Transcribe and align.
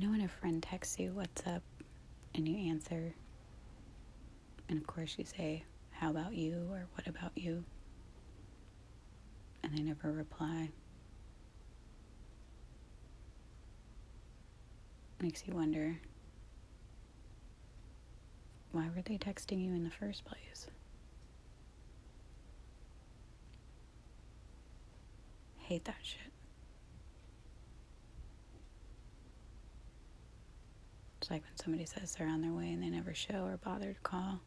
know 0.00 0.10
when 0.10 0.20
a 0.22 0.28
friend 0.28 0.62
texts 0.62 0.98
you, 0.98 1.12
what's 1.12 1.46
up, 1.46 1.62
and 2.34 2.48
you 2.48 2.56
answer, 2.70 3.14
and 4.68 4.78
of 4.78 4.86
course 4.86 5.16
you 5.18 5.24
say, 5.24 5.64
how 5.90 6.10
about 6.10 6.32
you, 6.34 6.68
or 6.70 6.86
what 6.94 7.06
about 7.06 7.32
you, 7.36 7.64
and 9.62 9.76
they 9.76 9.82
never 9.82 10.10
reply. 10.10 10.70
Makes 15.20 15.46
you 15.46 15.54
wonder 15.54 15.98
why 18.72 18.88
were 18.94 19.02
they 19.02 19.18
texting 19.18 19.62
you 19.62 19.74
in 19.74 19.84
the 19.84 19.90
first 19.90 20.24
place? 20.24 20.66
Hate 25.58 25.84
that 25.84 25.96
shit. 26.02 26.29
It's 31.20 31.30
like 31.30 31.42
when 31.42 31.56
somebody 31.56 31.84
says 31.84 32.14
they're 32.14 32.26
on 32.26 32.40
their 32.40 32.52
way 32.52 32.70
and 32.72 32.82
they 32.82 32.88
never 32.88 33.12
show 33.12 33.44
or 33.44 33.58
bother 33.58 33.92
to 33.92 34.00
call. 34.00 34.40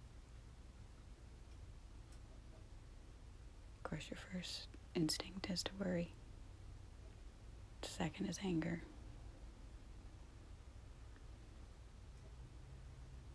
Of 3.77 3.83
course, 3.83 4.07
your 4.09 4.17
first 4.33 4.67
instinct 4.95 5.49
is 5.51 5.61
to 5.63 5.71
worry, 5.79 6.13
second 7.83 8.25
is 8.25 8.39
anger. 8.43 8.81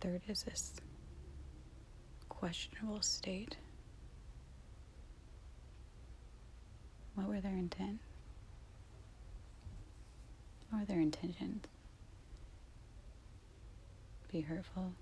Third 0.00 0.22
is 0.28 0.42
this 0.42 0.74
questionable 2.28 3.02
state. 3.02 3.56
What 7.14 7.28
were 7.28 7.40
their 7.40 7.52
intent? 7.56 8.00
What 10.70 10.80
were 10.80 10.86
their 10.86 11.00
intentions? 11.00 11.64
Be 14.30 14.40
hurtful? 14.42 14.92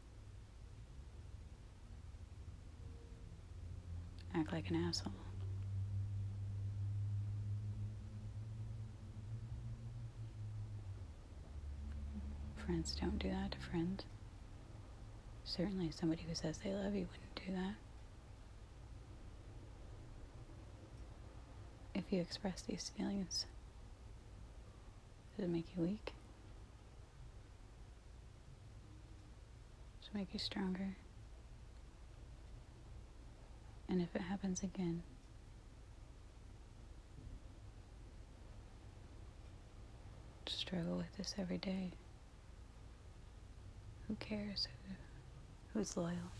Act 4.35 4.53
like 4.53 4.71
an 4.71 4.77
asshole? 4.77 5.13
Friends 12.65 12.97
don't 13.01 13.19
do 13.19 13.31
that 13.31 13.53
to 13.53 13.59
friends. 13.59 14.05
Certainly, 15.45 15.93
somebody 15.93 16.23
who 16.29 16.35
says 16.35 16.59
they 16.59 16.73
love 16.73 16.95
you 16.95 17.07
wouldn't 17.11 17.47
do 17.47 17.53
that. 17.53 17.75
If 21.95 22.13
you 22.13 22.21
express 22.21 22.63
these 22.63 22.91
feelings, 22.97 23.47
does 25.37 25.45
it 25.45 25.51
make 25.51 25.67
you 25.77 25.83
weak? 25.83 26.13
Does 30.01 30.06
it 30.06 30.06
make 30.17 30.33
you 30.33 30.39
stronger? 30.39 30.97
And 33.89 34.01
if 34.01 34.17
it 34.17 34.23
happens 34.23 34.63
again, 34.63 35.03
struggle 40.47 40.97
with 40.97 41.15
this 41.19 41.35
every 41.39 41.59
day. 41.59 41.93
Who 44.09 44.15
cares? 44.15 44.67
Who 44.89 45.79
who's 45.79 45.97
loyal, 45.97 46.33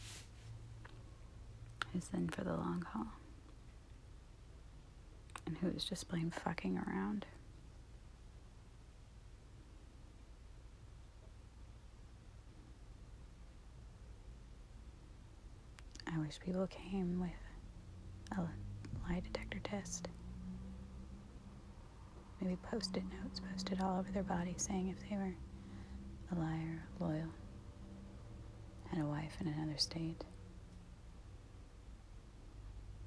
who's 1.93 2.09
in 2.15 2.29
for 2.31 2.43
the 2.45 2.55
long 2.55 2.87
haul, 2.93 3.09
and 5.47 5.59
who 5.59 5.69
is 5.69 5.85
just 5.85 6.09
plain 6.09 6.31
fucking 6.31 6.79
around. 6.79 7.27
Wish 16.27 16.41
people 16.41 16.67
came 16.67 17.21
with 17.21 18.37
a 18.37 18.41
lie 19.09 19.21
detector 19.21 19.61
test. 19.63 20.09
Maybe 22.41 22.57
post 22.57 22.97
it 22.97 23.05
notes 23.23 23.41
posted 23.53 23.81
all 23.81 24.01
over 24.01 24.11
their 24.11 24.25
body 24.25 24.55
saying 24.57 24.89
if 24.89 25.09
they 25.09 25.15
were 25.15 25.37
a 26.33 26.35
liar, 26.35 26.83
loyal 26.99 27.29
had 28.91 29.01
a 29.01 29.07
wife 29.07 29.37
in 29.41 29.47
another 29.47 29.79
state. 29.79 30.25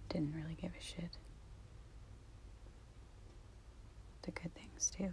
Didn't 0.07 0.33
really 0.33 0.55
give 0.55 0.71
a 0.71 0.81
shit. 0.81 1.17
The 4.21 4.31
good 4.31 4.55
things, 4.55 4.89
too. 4.95 5.11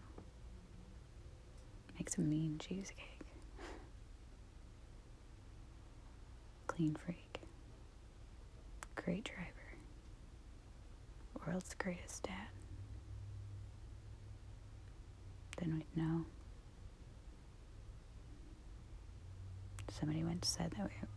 Makes 1.99 2.19
a 2.19 2.21
mean 2.21 2.59
cheesecake. 2.61 3.27
Clean 6.69 6.95
freak. 6.95 7.36
Great 8.97 9.25
driver. 9.25 9.53
World's 11.47 11.75
greatest 11.75 12.25
dad. 12.25 12.49
Then 15.59 15.75
we'd 15.75 15.97
know. 16.03 16.25
somebody 19.99 20.23
once 20.25 20.49
said 20.49 20.73
that 20.77 20.85
we, 20.85 21.09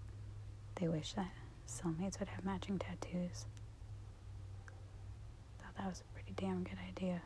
they 0.75 0.88
wish 0.88 1.13
that 1.13 1.31
soulmates 1.68 2.19
would 2.19 2.29
have 2.29 2.45
matching 2.45 2.79
tattoos. 2.79 3.45
Thought 5.59 5.75
that 5.78 5.88
was 5.88 6.01
a 6.01 6.13
pretty 6.13 6.34
damn 6.35 6.63
good 6.63 6.78
idea. 6.88 7.22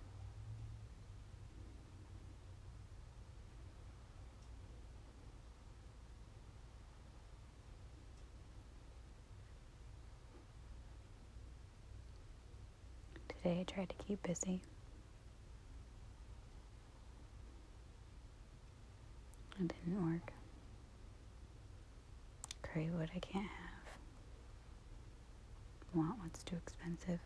Today 13.43 13.59
I 13.59 13.63
tried 13.71 13.89
to 13.89 13.95
keep 13.95 14.23
busy. 14.23 14.61
It 19.59 19.73
didn't 19.85 20.11
work 20.11 20.31
crave 22.61 22.91
what 22.93 23.09
I 23.15 23.19
can't 23.19 23.45
have, 23.45 23.85
want 25.93 26.17
what's 26.19 26.41
too 26.43 26.55
expensive, 26.55 27.19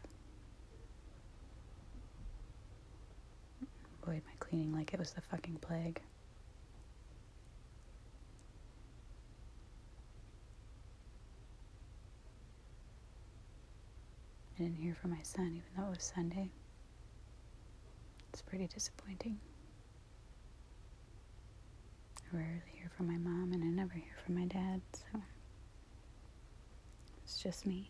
avoid 4.03 4.21
my 4.25 4.33
cleaning 4.39 4.73
like 4.73 4.93
it 4.93 4.99
was 4.99 5.11
the 5.11 5.21
fucking 5.21 5.57
plague. 5.61 6.01
I 14.59 14.63
didn't 14.63 14.77
hear 14.77 14.95
from 14.99 15.11
my 15.11 15.21
son 15.21 15.47
even 15.47 15.69
though 15.77 15.91
it 15.91 15.97
was 15.97 16.11
Sunday. 16.15 16.49
It's 18.33 18.41
pretty 18.41 18.67
disappointing. 18.67 19.37
I 22.33 22.35
rarely 22.35 22.61
hear 22.73 22.89
from 22.97 23.07
my 23.07 23.17
mom, 23.17 23.53
and 23.53 23.63
I 23.63 23.67
never 23.67 23.93
hear 23.93 24.15
from 24.25 24.35
my 24.35 24.45
dad, 24.45 24.81
so. 24.93 25.21
It's 27.23 27.37
just 27.41 27.65
me. 27.65 27.89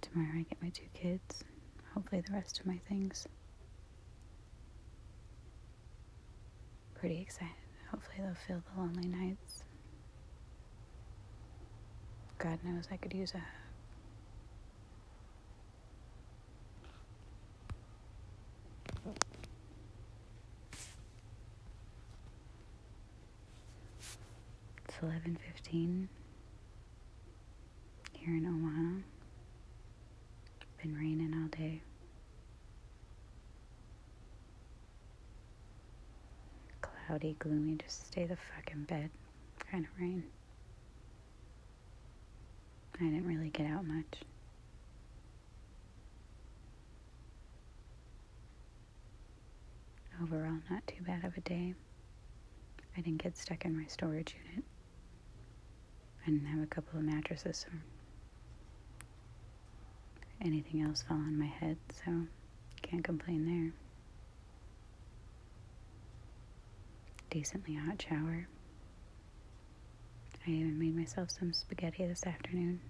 Tomorrow 0.00 0.38
I 0.38 0.42
get 0.42 0.62
my 0.62 0.70
two 0.70 0.88
kids. 0.94 1.44
Hopefully, 1.92 2.22
the 2.26 2.32
rest 2.32 2.60
of 2.60 2.66
my 2.66 2.78
things. 2.88 3.28
Pretty 6.94 7.20
excited. 7.20 7.54
Hopefully, 7.90 8.16
they'll 8.18 8.34
fill 8.46 8.62
the 8.74 8.80
lonely 8.80 9.06
nights. 9.06 9.64
God 12.44 12.58
knows 12.62 12.84
I 12.92 12.98
could 12.98 13.14
use 13.14 13.32
a 13.34 13.38
hug. 19.02 19.16
It's 24.86 24.98
11:15 25.00 26.08
here 28.12 28.36
in 28.36 28.44
Omaha. 28.44 29.00
Been 30.82 30.94
raining 30.98 31.32
all 31.40 31.48
day. 31.48 31.80
Cloudy, 36.82 37.36
gloomy, 37.38 37.76
just 37.82 38.08
stay 38.08 38.26
the 38.26 38.36
fuck 38.36 38.70
in 38.70 38.84
bed 38.84 39.10
kind 39.70 39.86
of 39.86 39.90
rain. 39.98 40.24
I 43.00 43.04
didn't 43.04 43.26
really 43.26 43.50
get 43.50 43.66
out 43.66 43.84
much. 43.86 44.22
Overall, 50.22 50.58
not 50.70 50.86
too 50.86 51.02
bad 51.04 51.24
of 51.24 51.36
a 51.36 51.40
day. 51.40 51.74
I 52.96 53.00
didn't 53.00 53.22
get 53.22 53.36
stuck 53.36 53.64
in 53.64 53.76
my 53.76 53.86
storage 53.86 54.36
unit. 54.48 54.64
I 56.22 56.30
didn't 56.30 56.46
have 56.46 56.62
a 56.62 56.66
couple 56.66 56.98
of 56.98 57.04
mattresses 57.04 57.66
or 57.70 57.82
anything 60.40 60.82
else 60.82 61.02
fall 61.02 61.16
on 61.16 61.38
my 61.38 61.46
head, 61.46 61.76
so 61.92 62.12
can't 62.82 63.02
complain 63.04 63.44
there. 63.46 63.72
Decently 67.30 67.74
hot 67.74 68.00
shower. 68.00 68.46
I 70.46 70.50
even 70.50 70.78
made 70.78 70.94
myself 70.94 71.30
some 71.30 71.54
spaghetti 71.54 72.06
this 72.06 72.26
afternoon. 72.26 72.80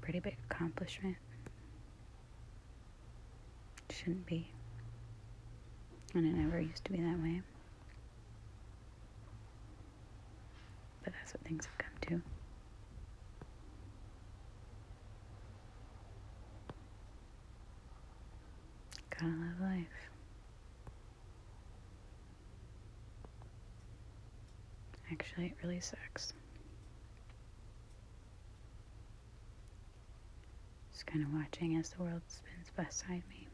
Pretty 0.00 0.20
big 0.20 0.36
accomplishment. 0.50 1.16
Shouldn't 3.90 4.24
be. 4.24 4.50
And 6.14 6.24
it 6.26 6.38
never 6.38 6.58
used 6.58 6.84
to 6.86 6.92
be 6.92 7.02
that 7.02 7.18
way. 7.22 7.42
But 11.04 11.12
that's 11.12 11.34
what 11.34 11.42
things 11.44 11.66
have 11.66 11.78
come 11.78 11.92
to. 12.02 12.22
Gotta 19.10 19.26
love 19.26 19.60
life. 19.60 20.10
Actually, 25.30 25.46
it 25.46 25.56
really 25.62 25.78
sucks. 25.78 26.32
Just 30.92 31.06
kind 31.06 31.24
of 31.24 31.32
watching 31.32 31.76
as 31.76 31.90
the 31.90 32.02
world 32.02 32.22
spins 32.26 32.72
beside 32.76 33.22
me. 33.28 33.46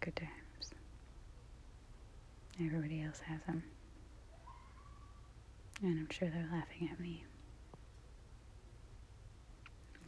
Good 0.00 0.16
times. 0.16 0.74
Everybody 2.60 3.02
else 3.04 3.20
has 3.20 3.40
them. 3.46 3.62
And 5.80 6.00
I'm 6.00 6.08
sure 6.10 6.28
they're 6.28 6.48
laughing 6.50 6.88
at 6.90 6.98
me. 6.98 7.24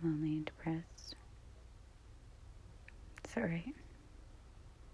Lonely 0.03 0.33
and 0.33 0.44
depressed. 0.47 1.15
It's 3.31 3.37
alright. 3.37 3.77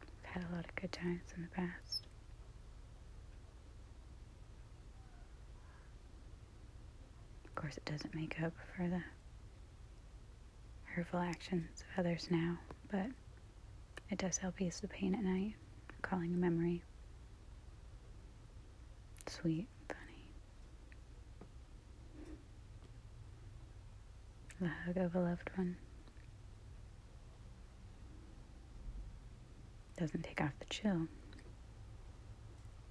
I've 0.03 0.31
had 0.31 0.45
a 0.51 0.55
lot 0.55 0.67
of 0.67 0.77
good 0.77 0.93
times 0.93 1.23
in 1.35 1.43
the 1.45 1.49
past. 1.49 2.07
Of 7.47 7.55
course, 7.55 7.79
it 7.79 7.87
doesn't 7.87 8.15
make 8.15 8.39
up 8.43 8.53
for 8.77 8.87
the 8.89 9.01
hurtful 10.85 11.21
actions 11.21 11.83
of 11.95 12.01
others 12.05 12.29
now, 12.31 12.59
but 12.91 13.07
it 14.11 14.19
does 14.19 14.37
help 14.37 14.61
ease 14.61 14.81
the 14.81 14.89
pain 14.89 15.15
at 15.15 15.25
night, 15.25 15.55
calling 16.03 16.35
a 16.35 16.37
memory 16.37 16.83
sweet, 19.29 19.67
funny. 19.89 20.29
The 24.61 24.69
hug 24.69 24.97
of 24.99 25.15
a 25.15 25.21
loved 25.21 25.49
one. 25.57 25.77
Doesn't 29.99 30.25
take 30.25 30.43
off 30.43 30.53
the 30.59 30.67
chill, 30.67 31.09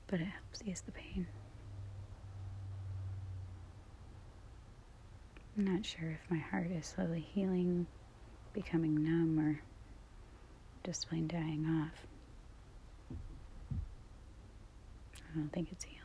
but 0.07 0.19
it 0.19 0.25
helps 0.25 0.63
ease 0.65 0.81
the 0.85 0.91
pain. 0.91 1.27
I'm 5.57 5.65
not 5.65 5.85
sure 5.85 6.09
if 6.09 6.31
my 6.31 6.37
heart 6.37 6.71
is 6.71 6.87
slowly 6.87 7.21
healing, 7.21 7.85
becoming 8.53 9.03
numb, 9.03 9.39
or 9.39 9.61
just 10.83 11.07
plain 11.07 11.27
dying 11.27 11.65
off. 11.65 12.07
I 15.17 15.37
don't 15.37 15.53
think 15.53 15.71
it's 15.71 15.85
healing. 15.85 16.01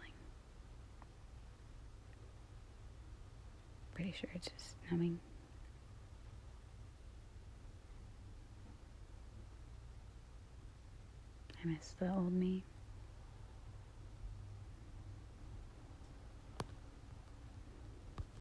Pretty 3.95 4.13
sure 4.13 4.31
it's 4.35 4.49
just 4.49 4.77
numbing. 4.91 5.19
I 11.63 11.69
miss 11.69 11.95
the 11.99 12.11
old 12.13 12.33
me. 12.33 12.65